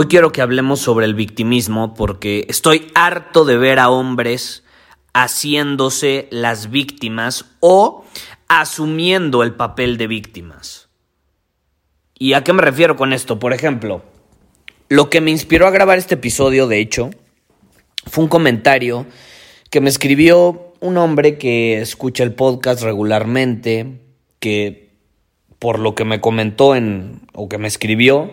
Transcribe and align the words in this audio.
Hoy 0.00 0.06
quiero 0.06 0.30
que 0.30 0.42
hablemos 0.42 0.78
sobre 0.78 1.06
el 1.06 1.16
victimismo 1.16 1.94
porque 1.94 2.46
estoy 2.48 2.86
harto 2.94 3.44
de 3.44 3.56
ver 3.56 3.80
a 3.80 3.90
hombres 3.90 4.62
haciéndose 5.12 6.28
las 6.30 6.70
víctimas 6.70 7.46
o 7.58 8.04
asumiendo 8.46 9.42
el 9.42 9.54
papel 9.56 9.96
de 9.96 10.06
víctimas. 10.06 10.88
¿Y 12.16 12.34
a 12.34 12.44
qué 12.44 12.52
me 12.52 12.62
refiero 12.62 12.94
con 12.94 13.12
esto? 13.12 13.40
Por 13.40 13.52
ejemplo, 13.52 14.04
lo 14.88 15.10
que 15.10 15.20
me 15.20 15.32
inspiró 15.32 15.66
a 15.66 15.72
grabar 15.72 15.98
este 15.98 16.14
episodio, 16.14 16.68
de 16.68 16.78
hecho, 16.78 17.10
fue 18.06 18.22
un 18.22 18.30
comentario 18.30 19.04
que 19.68 19.80
me 19.80 19.90
escribió 19.90 20.74
un 20.78 20.96
hombre 20.96 21.38
que 21.38 21.80
escucha 21.80 22.22
el 22.22 22.34
podcast 22.34 22.84
regularmente, 22.84 24.00
que 24.38 24.90
por 25.58 25.80
lo 25.80 25.96
que 25.96 26.04
me 26.04 26.20
comentó 26.20 26.76
en, 26.76 27.22
o 27.32 27.48
que 27.48 27.58
me 27.58 27.66
escribió, 27.66 28.32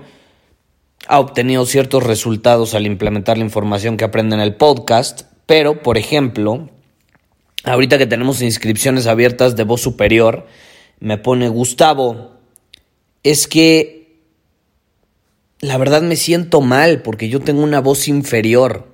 ha 1.08 1.20
obtenido 1.20 1.66
ciertos 1.66 2.04
resultados 2.04 2.74
al 2.74 2.86
implementar 2.86 3.38
la 3.38 3.44
información 3.44 3.98
que 3.98 4.06
aprende 4.06 4.36
en 4.36 4.42
el 4.42 4.56
podcast, 4.56 5.24
pero, 5.46 5.82
por 5.84 5.98
ejemplo, 5.98 6.70
ahorita 7.64 7.98
que 7.98 8.08
tenemos 8.08 8.42
inscripciones 8.42 9.08
abiertas 9.08 9.56
de 9.56 9.64
voz 9.64 9.82
superior, 9.82 10.48
me 11.00 11.18
pone 11.18 11.50
Gustavo, 11.50 12.32
es 13.24 13.48
que 13.48 14.20
la 15.60 15.78
verdad 15.78 16.02
me 16.02 16.16
siento 16.16 16.62
mal 16.62 17.02
porque 17.02 17.30
yo 17.30 17.40
tengo 17.40 17.64
una 17.64 17.82
voz 17.82 18.08
inferior, 18.08 18.88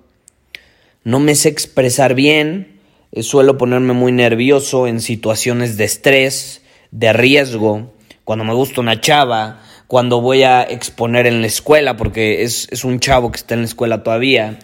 no 1.04 1.20
me 1.20 1.36
sé 1.36 1.50
expresar 1.50 2.14
bien, 2.16 2.80
eh, 3.12 3.24
suelo 3.24 3.58
ponerme 3.58 3.94
muy 3.94 4.12
nervioso 4.12 4.88
en 4.88 5.02
situaciones 5.02 5.78
de 5.78 5.86
estrés, 5.86 6.62
de 6.92 7.14
riesgo, 7.14 7.94
cuando 8.24 8.46
me 8.46 8.54
gusta 8.54 8.82
una 8.82 9.02
chava, 9.02 9.64
cuando 9.92 10.22
voy 10.22 10.44
a 10.44 10.64
exponer 10.64 11.28
en 11.28 11.42
la 11.42 11.48
escuela, 11.48 11.98
porque 11.98 12.44
es, 12.44 12.70
es, 12.72 12.86
un 12.86 13.02
chavo 13.02 13.30
que 13.30 13.36
está 13.36 13.56
en 13.56 13.60
la 13.60 13.66
escuela 13.66 14.04
todavía, 14.04 14.58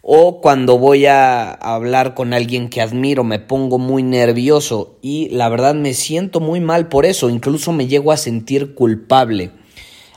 o 0.00 0.40
cuando 0.40 0.78
voy 0.78 1.04
a 1.04 1.52
hablar 1.52 2.14
con 2.14 2.32
alguien 2.32 2.70
que 2.70 2.80
admiro, 2.80 3.22
me 3.22 3.38
pongo 3.38 3.78
muy 3.78 4.02
nervioso 4.02 4.96
y 5.02 5.28
la 5.28 5.50
verdad 5.50 5.74
me 5.74 5.92
siento 5.92 6.40
muy 6.40 6.60
mal 6.60 6.88
por 6.88 7.04
eso, 7.04 7.28
incluso 7.28 7.72
me 7.72 7.88
llego 7.88 8.10
a 8.10 8.16
sentir 8.16 8.74
culpable, 8.74 9.50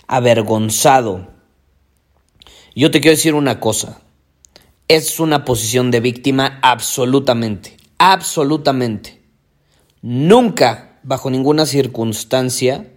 avergonzado. 0.08 1.28
Yo 2.74 2.90
te 2.90 3.02
quiero 3.02 3.18
decir 3.18 3.34
una 3.34 3.60
cosa, 3.60 4.00
es 4.88 5.20
una 5.20 5.44
posición 5.44 5.92
de 5.92 6.00
víctima 6.00 6.60
absolutamente, 6.62 7.76
absolutamente. 7.98 9.22
Nunca, 10.02 11.02
bajo 11.04 11.30
ninguna 11.30 11.66
circunstancia, 11.66 12.93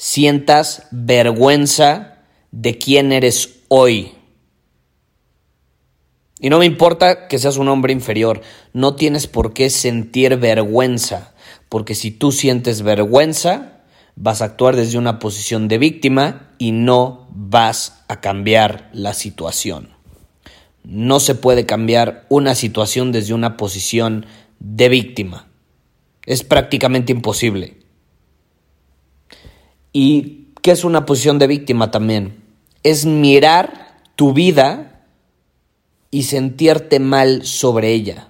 sientas 0.00 0.84
vergüenza 0.92 2.22
de 2.52 2.78
quién 2.78 3.12
eres 3.12 3.60
hoy. 3.68 4.12
Y 6.40 6.48
no 6.48 6.58
me 6.58 6.64
importa 6.64 7.28
que 7.28 7.38
seas 7.38 7.58
un 7.58 7.68
hombre 7.68 7.92
inferior, 7.92 8.40
no 8.72 8.96
tienes 8.96 9.26
por 9.26 9.52
qué 9.52 9.68
sentir 9.68 10.38
vergüenza, 10.38 11.34
porque 11.68 11.94
si 11.94 12.10
tú 12.12 12.32
sientes 12.32 12.80
vergüenza, 12.80 13.82
vas 14.16 14.40
a 14.40 14.46
actuar 14.46 14.74
desde 14.74 14.96
una 14.96 15.18
posición 15.18 15.68
de 15.68 15.76
víctima 15.76 16.54
y 16.56 16.72
no 16.72 17.28
vas 17.30 18.02
a 18.08 18.22
cambiar 18.22 18.88
la 18.94 19.12
situación. 19.12 19.90
No 20.82 21.20
se 21.20 21.34
puede 21.34 21.66
cambiar 21.66 22.24
una 22.30 22.54
situación 22.54 23.12
desde 23.12 23.34
una 23.34 23.58
posición 23.58 24.24
de 24.60 24.88
víctima. 24.88 25.50
Es 26.24 26.42
prácticamente 26.42 27.12
imposible. 27.12 27.79
¿Y 29.92 30.48
qué 30.62 30.72
es 30.72 30.84
una 30.84 31.06
posición 31.06 31.38
de 31.38 31.46
víctima 31.46 31.90
también? 31.90 32.42
Es 32.82 33.06
mirar 33.06 33.98
tu 34.16 34.32
vida 34.32 35.04
y 36.10 36.24
sentirte 36.24 37.00
mal 37.00 37.44
sobre 37.44 37.92
ella. 37.92 38.28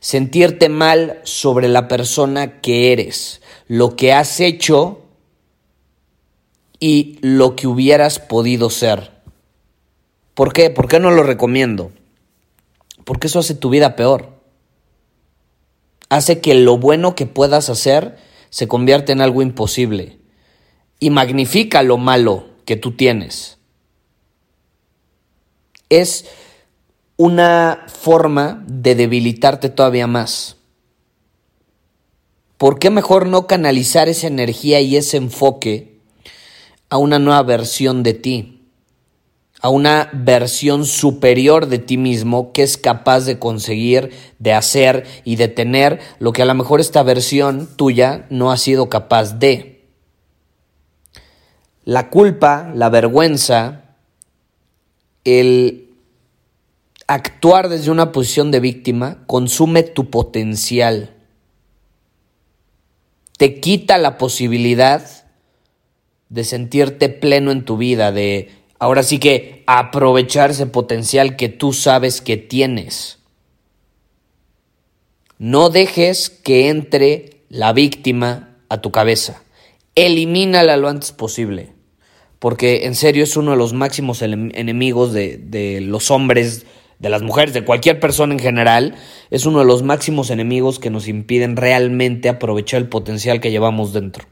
Sentirte 0.00 0.68
mal 0.68 1.20
sobre 1.24 1.68
la 1.68 1.86
persona 1.86 2.60
que 2.60 2.92
eres, 2.92 3.40
lo 3.68 3.94
que 3.94 4.12
has 4.12 4.40
hecho 4.40 5.02
y 6.80 7.18
lo 7.20 7.54
que 7.54 7.68
hubieras 7.68 8.18
podido 8.18 8.68
ser. 8.68 9.12
¿Por 10.34 10.52
qué? 10.52 10.70
¿Por 10.70 10.88
qué 10.88 10.98
no 10.98 11.12
lo 11.12 11.22
recomiendo? 11.22 11.92
Porque 13.04 13.28
eso 13.28 13.38
hace 13.38 13.54
tu 13.54 13.70
vida 13.70 13.94
peor. 13.94 14.40
Hace 16.08 16.40
que 16.40 16.54
lo 16.54 16.78
bueno 16.78 17.14
que 17.14 17.26
puedas 17.26 17.68
hacer 17.68 18.18
se 18.50 18.66
convierta 18.66 19.12
en 19.12 19.20
algo 19.20 19.40
imposible 19.40 20.21
y 21.02 21.10
magnifica 21.10 21.82
lo 21.82 21.98
malo 21.98 22.44
que 22.64 22.76
tú 22.76 22.92
tienes. 22.92 23.58
Es 25.88 26.26
una 27.16 27.86
forma 27.88 28.62
de 28.68 28.94
debilitarte 28.94 29.68
todavía 29.68 30.06
más. 30.06 30.58
¿Por 32.56 32.78
qué 32.78 32.90
mejor 32.90 33.26
no 33.26 33.48
canalizar 33.48 34.08
esa 34.08 34.28
energía 34.28 34.80
y 34.80 34.96
ese 34.96 35.16
enfoque 35.16 35.98
a 36.88 36.98
una 36.98 37.18
nueva 37.18 37.42
versión 37.42 38.04
de 38.04 38.14
ti? 38.14 38.68
A 39.60 39.70
una 39.70 40.08
versión 40.12 40.86
superior 40.86 41.66
de 41.66 41.80
ti 41.80 41.96
mismo 41.96 42.52
que 42.52 42.62
es 42.62 42.76
capaz 42.76 43.24
de 43.24 43.40
conseguir, 43.40 44.12
de 44.38 44.52
hacer 44.52 45.04
y 45.24 45.34
de 45.34 45.48
tener 45.48 45.98
lo 46.20 46.32
que 46.32 46.42
a 46.42 46.46
lo 46.46 46.54
mejor 46.54 46.80
esta 46.80 47.02
versión 47.02 47.68
tuya 47.74 48.24
no 48.30 48.52
ha 48.52 48.56
sido 48.56 48.88
capaz 48.88 49.40
de. 49.40 49.71
La 51.84 52.10
culpa, 52.10 52.70
la 52.74 52.88
vergüenza, 52.88 53.96
el 55.24 55.90
actuar 57.06 57.68
desde 57.68 57.90
una 57.90 58.12
posición 58.12 58.50
de 58.50 58.60
víctima 58.60 59.24
consume 59.26 59.82
tu 59.82 60.10
potencial. 60.10 61.14
Te 63.36 63.60
quita 63.60 63.98
la 63.98 64.18
posibilidad 64.18 65.04
de 66.28 66.44
sentirte 66.44 67.08
pleno 67.08 67.50
en 67.50 67.64
tu 67.64 67.76
vida, 67.76 68.12
de 68.12 68.50
ahora 68.78 69.02
sí 69.02 69.18
que 69.18 69.64
aprovechar 69.66 70.50
ese 70.50 70.66
potencial 70.66 71.36
que 71.36 71.48
tú 71.48 71.72
sabes 71.72 72.20
que 72.20 72.36
tienes. 72.36 73.18
No 75.38 75.70
dejes 75.70 76.30
que 76.30 76.68
entre 76.68 77.42
la 77.48 77.72
víctima 77.72 78.56
a 78.68 78.80
tu 78.80 78.92
cabeza. 78.92 79.42
Elimínala 79.94 80.76
lo 80.76 80.88
antes 80.88 81.12
posible 81.12 81.74
porque 82.42 82.86
en 82.86 82.96
serio 82.96 83.22
es 83.22 83.36
uno 83.36 83.52
de 83.52 83.56
los 83.56 83.72
máximos 83.72 84.20
enemigos 84.20 85.12
de, 85.12 85.78
los 85.80 86.10
hombres, 86.10 86.66
de 86.98 87.08
las 87.08 87.22
mujeres, 87.22 87.54
de 87.54 87.64
cualquier 87.64 88.00
persona 88.00 88.34
en 88.34 88.40
general, 88.40 88.96
es 89.30 89.46
uno 89.46 89.60
de 89.60 89.64
los 89.64 89.84
máximos 89.84 90.28
enemigos 90.28 90.80
que 90.80 90.90
nos 90.90 91.06
impiden 91.06 91.54
realmente 91.54 92.28
aprovechar 92.28 92.80
el 92.80 92.88
potencial 92.88 93.38
que 93.38 93.52
llevamos 93.52 93.92
dentro. 93.92 94.24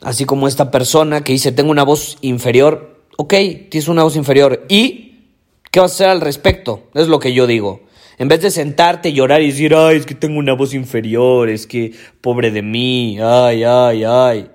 Así 0.00 0.24
como 0.24 0.46
esta 0.46 0.70
persona 0.70 1.24
que 1.24 1.32
dice, 1.32 1.50
tengo 1.50 1.72
una 1.72 1.82
voz 1.82 2.16
inferior, 2.20 3.02
ok, 3.16 3.34
tienes 3.68 3.88
una 3.88 4.04
voz 4.04 4.14
inferior, 4.14 4.66
¿y 4.68 5.32
qué 5.72 5.80
vas 5.80 5.90
a 5.90 5.94
hacer 5.94 6.08
al 6.10 6.20
respecto? 6.20 6.84
Es 6.94 7.08
lo 7.08 7.18
que 7.18 7.32
yo 7.32 7.48
digo. 7.48 7.80
En 8.18 8.28
vez 8.28 8.40
de 8.40 8.50
sentarte, 8.50 9.12
llorar 9.12 9.42
y 9.42 9.46
decir, 9.46 9.74
ay, 9.74 9.96
es 9.96 10.06
que 10.06 10.14
tengo 10.14 10.38
una 10.38 10.54
voz 10.54 10.74
inferior, 10.74 11.48
es 11.48 11.66
que 11.66 11.92
pobre 12.20 12.50
de 12.50 12.62
mí, 12.62 13.18
ay, 13.20 13.62
ay, 13.64 14.04
ay 14.04 14.50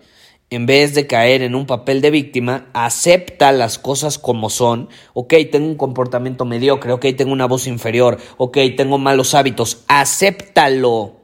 en 0.56 0.68
vez 0.68 0.94
de 0.94 1.08
caer 1.08 1.42
en 1.42 1.56
un 1.56 1.66
papel 1.66 2.00
de 2.00 2.12
víctima, 2.12 2.68
acepta 2.74 3.52
las 3.52 3.80
cosas 3.80 4.20
como 4.20 4.52
son. 4.52 4.88
Ok, 5.16 5.34
tengo 5.52 5.66
un 5.66 5.78
comportamiento 5.78 6.46
mediocre, 6.46 6.92
ok, 6.92 7.08
tengo 7.18 7.34
una 7.34 7.48
voz 7.48 7.66
inferior, 7.66 8.20
ok, 8.38 8.60
tengo 8.78 9.00
malos 9.00 9.34
hábitos, 9.34 9.84
acéptalo. 9.88 11.16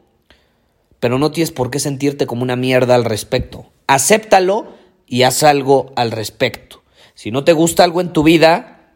Pero 1.00 1.20
no 1.20 1.30
tienes 1.30 1.52
por 1.52 1.70
qué 1.70 1.78
sentirte 1.78 2.26
como 2.26 2.42
una 2.42 2.56
mierda 2.56 2.96
al 2.96 3.06
respecto. 3.06 3.68
Acéptalo 3.86 4.74
y 5.06 5.22
haz 5.22 5.44
algo 5.44 5.94
al 5.96 6.10
respecto. 6.10 6.82
Si 7.14 7.30
no 7.30 7.44
te 7.44 7.54
gusta 7.54 7.84
algo 7.84 8.02
en 8.02 8.14
tu 8.14 8.24
vida, 8.24 8.96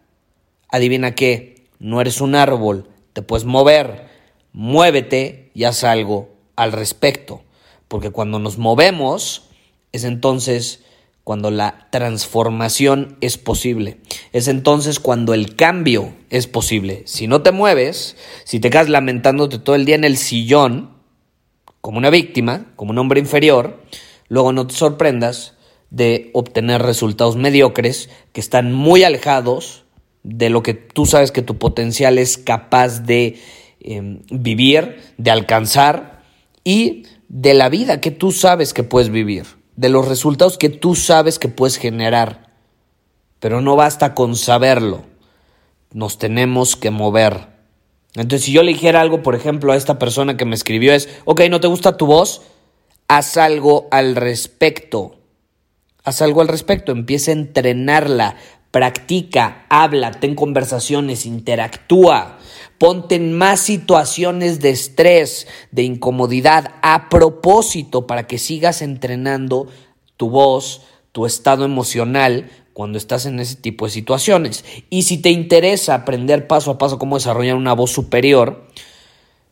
adivina 0.68 1.14
qué, 1.14 1.68
no 1.78 2.02
eres 2.02 2.22
un 2.22 2.34
árbol, 2.34 2.88
te 3.14 3.22
puedes 3.22 3.46
mover, 3.46 4.08
muévete 4.52 5.52
y 5.54 5.64
haz 5.64 5.84
algo 5.84 6.30
al 6.56 6.72
respecto. 6.72 7.44
Porque 7.88 8.10
cuando 8.10 8.40
nos 8.40 8.58
movemos, 8.58 9.50
es 9.92 10.04
entonces 10.04 10.84
cuando 11.24 11.52
la 11.52 11.88
transformación 11.90 13.18
es 13.22 13.38
posible. 13.38 13.98
Es 14.34 14.48
entonces 14.48 15.00
cuando 15.00 15.34
el 15.34 15.56
cambio 15.56 16.14
es 16.30 16.48
posible. 16.48 17.04
Si 17.06 17.28
no 17.28 17.42
te 17.42 17.52
mueves, 17.52 18.18
si 18.44 18.60
te 18.60 18.70
quedas 18.70 18.90
lamentándote 18.90 19.60
todo 19.60 19.76
el 19.76 19.86
día 19.86 19.96
en 19.96 20.04
el 20.04 20.18
sillón, 20.18 20.92
como 21.80 21.98
una 21.98 22.10
víctima, 22.10 22.74
como 22.76 22.92
un 22.92 22.98
hombre 22.98 23.20
inferior, 23.20 23.82
luego 24.28 24.52
no 24.54 24.68
te 24.68 24.74
sorprendas 24.74 25.54
de 25.92 26.32
obtener 26.34 26.82
resultados 26.82 27.36
mediocres 27.36 28.10
que 28.34 28.42
están 28.42 28.74
muy 28.74 29.04
alejados 29.04 29.83
de 30.24 30.50
lo 30.50 30.64
que 30.64 30.74
tú 30.74 31.06
sabes 31.06 31.32
que 31.32 31.42
tu 31.42 31.58
potencial 31.58 32.18
es 32.18 32.38
capaz 32.38 33.00
de 33.00 33.40
em, 33.80 34.22
vivir, 34.30 35.02
de 35.18 35.32
alcanzar 35.32 36.24
y 36.64 37.04
de 37.28 37.54
la 37.54 37.70
vida 37.70 38.02
que 38.02 38.12
tú 38.12 38.32
sabes 38.32 38.74
que 38.74 38.84
puedes 38.84 39.10
vivir 39.10 39.46
de 39.76 39.90
los 39.90 40.08
resultados 40.08 40.58
que 40.58 40.70
tú 40.70 40.96
sabes 40.96 41.40
que 41.40 41.48
puedes 41.48 41.78
generar. 41.78 42.52
Pero 43.40 43.62
no 43.62 43.76
basta 43.76 44.14
con 44.14 44.36
saberlo, 44.36 45.04
nos 45.92 46.18
tenemos 46.18 46.76
que 46.76 46.92
mover. 46.92 47.48
Entonces, 48.16 48.46
si 48.46 48.52
yo 48.52 48.64
le 48.64 48.74
dijera 48.74 49.02
algo, 49.02 49.24
por 49.24 49.36
ejemplo, 49.36 49.72
a 49.72 49.76
esta 49.76 50.00
persona 50.00 50.38
que 50.38 50.46
me 50.46 50.56
escribió 50.56 50.94
es, 50.94 51.10
ok, 51.26 51.42
¿no 51.50 51.60
te 51.60 51.68
gusta 51.68 51.98
tu 51.98 52.06
voz? 52.06 52.44
Haz 53.08 53.38
algo 53.38 53.88
al 53.92 54.16
respecto. 54.16 55.20
Haz 56.04 56.22
algo 56.22 56.42
al 56.42 56.48
respecto, 56.50 56.92
empieza 56.92 57.32
a 57.32 57.36
entrenarla, 57.36 58.36
practica, 58.74 59.68
habla, 59.70 60.10
ten 60.10 60.34
conversaciones, 60.34 61.28
interactúa. 61.28 62.40
Ponte 62.80 63.14
en 63.14 63.32
más 63.32 63.60
situaciones 63.60 64.62
de 64.62 64.72
estrés, 64.72 65.46
de 65.70 65.84
incomodidad, 65.84 66.74
a 66.82 67.08
propósito, 67.08 68.08
para 68.08 68.26
que 68.26 68.40
sigas 68.40 68.82
entrenando 68.82 69.68
tu 70.18 70.32
voz, 70.32 70.82
tu 71.12 71.28
estado 71.28 71.66
emocional 71.66 72.50
cuando 72.74 72.98
estás 72.98 73.28
en 73.28 73.40
ese 73.40 73.58
tipo 73.58 73.86
de 73.86 73.92
situaciones. 73.92 74.66
Y 74.90 75.04
si 75.04 75.20
te 75.20 75.30
interesa 75.30 75.94
aprender 75.94 76.48
paso 76.48 76.72
a 76.72 76.80
paso 76.80 76.98
cómo 76.98 77.18
desarrollar 77.18 77.56
una 77.56 77.74
voz 77.74 77.92
superior, 77.92 78.66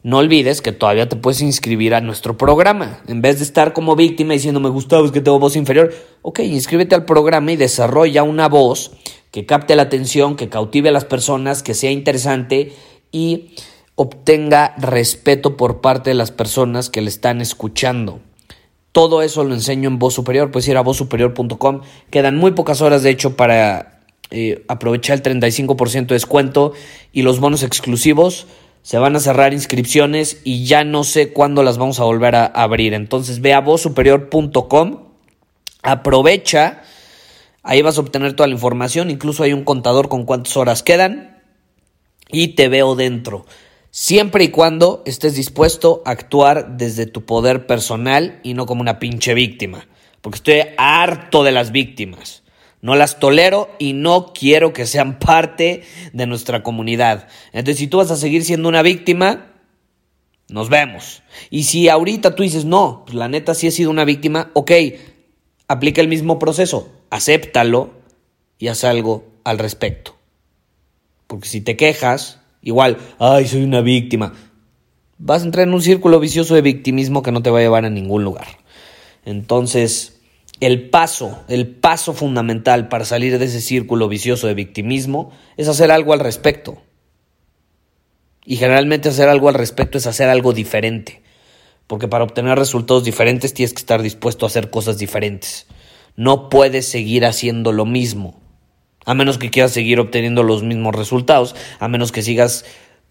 no 0.03 0.17
olvides 0.17 0.61
que 0.61 0.71
todavía 0.71 1.07
te 1.07 1.15
puedes 1.15 1.41
inscribir 1.41 1.93
a 1.93 2.01
nuestro 2.01 2.37
programa. 2.37 3.01
En 3.07 3.21
vez 3.21 3.37
de 3.37 3.43
estar 3.43 3.73
como 3.73 3.95
víctima 3.95 4.33
diciendo 4.33 4.59
me 4.59 4.69
gustaba, 4.69 5.05
es 5.05 5.11
que 5.11 5.21
tengo 5.21 5.39
voz 5.39 5.55
inferior, 5.55 5.93
ok, 6.21 6.39
inscríbete 6.39 6.95
al 6.95 7.05
programa 7.05 7.51
y 7.51 7.55
desarrolla 7.55 8.23
una 8.23 8.47
voz 8.47 8.91
que 9.31 9.45
capte 9.45 9.75
la 9.75 9.83
atención, 9.83 10.35
que 10.35 10.49
cautive 10.49 10.89
a 10.89 10.91
las 10.91 11.05
personas, 11.05 11.63
que 11.63 11.73
sea 11.73 11.91
interesante 11.91 12.73
y 13.11 13.55
obtenga 13.95 14.73
respeto 14.77 15.55
por 15.57 15.81
parte 15.81 16.09
de 16.09 16.15
las 16.15 16.31
personas 16.31 16.89
que 16.89 17.01
le 17.01 17.09
están 17.09 17.39
escuchando. 17.39 18.19
Todo 18.91 19.21
eso 19.21 19.43
lo 19.43 19.53
enseño 19.53 19.87
en 19.87 19.99
Voz 19.99 20.15
Superior, 20.15 20.51
puedes 20.51 20.67
ir 20.67 20.75
a 20.75 20.81
vozsuperior.com. 20.81 21.81
Quedan 22.09 22.35
muy 22.35 22.51
pocas 22.51 22.81
horas, 22.81 23.03
de 23.03 23.09
hecho, 23.09 23.37
para 23.37 24.01
eh, 24.31 24.65
aprovechar 24.67 25.17
el 25.17 25.41
35% 25.41 26.07
de 26.07 26.15
descuento 26.15 26.73
y 27.13 27.21
los 27.21 27.39
bonos 27.39 27.63
exclusivos. 27.63 28.47
Se 28.81 28.97
van 28.97 29.15
a 29.15 29.19
cerrar 29.19 29.53
inscripciones 29.53 30.41
y 30.43 30.65
ya 30.65 30.83
no 30.83 31.03
sé 31.03 31.31
cuándo 31.31 31.63
las 31.63 31.77
vamos 31.77 31.99
a 31.99 32.03
volver 32.03 32.35
a 32.35 32.45
abrir. 32.45 32.93
Entonces 32.93 33.41
ve 33.41 33.53
a 33.53 33.59
vozsuperior.com, 33.59 35.03
aprovecha, 35.83 36.81
ahí 37.63 37.81
vas 37.81 37.97
a 37.97 38.01
obtener 38.01 38.33
toda 38.33 38.47
la 38.47 38.55
información, 38.55 39.11
incluso 39.11 39.43
hay 39.43 39.53
un 39.53 39.63
contador 39.63 40.09
con 40.09 40.25
cuántas 40.25 40.57
horas 40.57 40.83
quedan 40.83 41.41
y 42.29 42.49
te 42.49 42.69
veo 42.69 42.95
dentro. 42.95 43.45
Siempre 43.91 44.45
y 44.45 44.49
cuando 44.49 45.03
estés 45.05 45.35
dispuesto 45.35 46.01
a 46.05 46.11
actuar 46.11 46.77
desde 46.77 47.05
tu 47.05 47.25
poder 47.25 47.67
personal 47.67 48.39
y 48.41 48.53
no 48.53 48.65
como 48.65 48.81
una 48.81 48.99
pinche 48.99 49.33
víctima. 49.33 49.85
Porque 50.21 50.37
estoy 50.37 50.61
harto 50.77 51.43
de 51.43 51.51
las 51.51 51.71
víctimas. 51.71 52.41
No 52.81 52.95
las 52.95 53.19
tolero 53.19 53.69
y 53.79 53.93
no 53.93 54.33
quiero 54.33 54.73
que 54.73 54.85
sean 54.85 55.19
parte 55.19 55.83
de 56.13 56.27
nuestra 56.27 56.63
comunidad. 56.63 57.27
Entonces, 57.53 57.77
si 57.77 57.87
tú 57.87 57.97
vas 57.97 58.11
a 58.11 58.17
seguir 58.17 58.43
siendo 58.43 58.69
una 58.69 58.81
víctima, 58.81 59.51
nos 60.49 60.69
vemos. 60.69 61.23
Y 61.49 61.63
si 61.63 61.89
ahorita 61.89 62.35
tú 62.35 62.43
dices, 62.43 62.65
no, 62.65 63.03
pues 63.05 63.15
la 63.15 63.27
neta 63.27 63.55
sí 63.55 63.67
he 63.67 63.71
sido 63.71 63.89
una 63.89 64.05
víctima, 64.05 64.51
ok, 64.53 64.71
aplica 65.67 66.01
el 66.01 66.07
mismo 66.07 66.39
proceso, 66.39 66.91
acéptalo 67.09 67.91
y 68.59 68.67
haz 68.67 68.83
algo 68.83 69.25
al 69.43 69.57
respecto. 69.57 70.15
Porque 71.27 71.47
si 71.47 71.61
te 71.61 71.77
quejas, 71.77 72.41
igual, 72.61 72.97
ay, 73.19 73.47
soy 73.47 73.63
una 73.63 73.81
víctima, 73.81 74.33
vas 75.17 75.43
a 75.43 75.45
entrar 75.45 75.67
en 75.67 75.73
un 75.73 75.81
círculo 75.81 76.19
vicioso 76.19 76.55
de 76.55 76.61
victimismo 76.61 77.23
que 77.23 77.31
no 77.31 77.41
te 77.41 77.49
va 77.49 77.59
a 77.59 77.61
llevar 77.61 77.85
a 77.85 77.89
ningún 77.89 78.23
lugar. 78.23 78.47
Entonces, 79.23 80.20
el 80.61 80.89
paso, 80.89 81.43
el 81.49 81.67
paso 81.67 82.13
fundamental 82.13 82.87
para 82.87 83.03
salir 83.03 83.37
de 83.39 83.45
ese 83.45 83.61
círculo 83.61 84.07
vicioso 84.07 84.45
de 84.45 84.53
victimismo 84.53 85.31
es 85.57 85.67
hacer 85.67 85.91
algo 85.91 86.13
al 86.13 86.19
respecto. 86.19 86.77
Y 88.45 88.57
generalmente 88.57 89.09
hacer 89.09 89.27
algo 89.27 89.49
al 89.49 89.55
respecto 89.55 89.97
es 89.97 90.05
hacer 90.05 90.29
algo 90.29 90.53
diferente. 90.53 91.23
Porque 91.87 92.07
para 92.07 92.23
obtener 92.23 92.57
resultados 92.59 93.03
diferentes 93.03 93.55
tienes 93.55 93.73
que 93.73 93.79
estar 93.79 94.03
dispuesto 94.03 94.45
a 94.45 94.49
hacer 94.49 94.69
cosas 94.69 94.99
diferentes. 94.99 95.65
No 96.15 96.47
puedes 96.47 96.87
seguir 96.87 97.25
haciendo 97.25 97.71
lo 97.71 97.85
mismo. 97.85 98.39
A 99.03 99.15
menos 99.15 99.39
que 99.39 99.49
quieras 99.49 99.71
seguir 99.71 99.99
obteniendo 99.99 100.43
los 100.43 100.61
mismos 100.61 100.95
resultados, 100.95 101.55
a 101.79 101.87
menos 101.87 102.11
que 102.11 102.21
sigas 102.21 102.65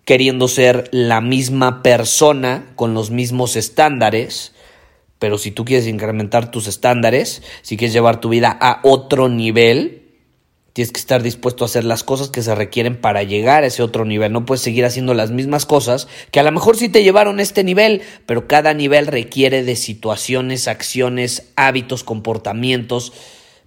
queriendo 0.05 0.47
ser 0.47 0.89
la 0.93 1.21
misma 1.21 1.83
persona 1.83 2.73
con 2.77 2.95
los 2.95 3.11
mismos 3.11 3.57
estándares, 3.57 4.55
pero 5.21 5.39
si 5.39 5.53
tú 5.53 5.65
quieres 5.67 5.87
incrementar 5.87 6.51
tus 6.51 6.67
estándares, 6.67 7.43
si 7.61 7.77
quieres 7.77 7.93
llevar 7.93 8.21
tu 8.21 8.31
vida 8.31 8.57
a 8.59 8.81
otro 8.83 9.29
nivel, 9.29 10.01
tienes 10.73 10.93
que 10.93 10.99
estar 10.99 11.23
dispuesto 11.23 11.63
a 11.63 11.67
hacer 11.67 11.85
las 11.85 12.03
cosas 12.03 12.31
que 12.31 12.41
se 12.41 12.55
requieren 12.55 12.99
para 12.99 13.23
llegar 13.23 13.63
a 13.63 13.67
ese 13.67 13.83
otro 13.83 14.07
nivel. 14.07 14.33
No 14.33 14.47
puedes 14.47 14.63
seguir 14.63 14.87
haciendo 14.87 15.13
las 15.13 15.31
mismas 15.31 15.67
cosas 15.67 16.09
que 16.31 16.41
a 16.41 16.43
lo 16.43 16.51
mejor 16.53 16.79
sí 16.79 16.89
te 16.89 17.03
llevaron 17.03 17.39
a 17.39 17.43
este 17.43 17.63
nivel, 17.65 18.01
pero 18.25 18.49
cada 18.49 18.73
nivel 18.73 19.07
requiere 19.07 19.63
de 19.63 19.77
situaciones, 19.77 20.69
acciones, 20.69 21.53
hábitos, 21.55 22.03
comportamientos, 22.03 23.13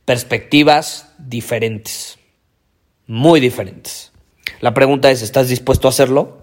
perspectivas 0.05 1.10
diferentes, 1.19 2.17
muy 3.05 3.39
diferentes. 3.39 4.12
La 4.60 4.74
pregunta 4.74 5.12
es, 5.12 5.22
¿estás 5.22 5.50
dispuesto 5.50 5.88
a 5.88 5.91
hacerlo? 5.91 6.42